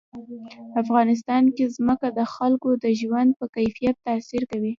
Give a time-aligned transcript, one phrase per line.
[0.81, 4.69] افغانستان کې ځمکه د خلکو د ژوند په کیفیت تاثیر کوي.